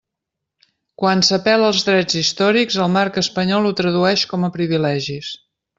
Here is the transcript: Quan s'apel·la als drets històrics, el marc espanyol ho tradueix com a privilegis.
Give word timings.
Quan 1.03 1.21
s'apel·la 1.27 1.67
als 1.73 1.83
drets 1.89 2.19
històrics, 2.23 2.81
el 2.87 2.91
marc 2.97 3.23
espanyol 3.25 3.69
ho 3.71 3.77
tradueix 3.83 4.29
com 4.33 4.49
a 4.51 4.55
privilegis. 4.61 5.35